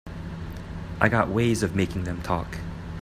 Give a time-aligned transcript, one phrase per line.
[0.99, 2.57] I got ways of making them talk.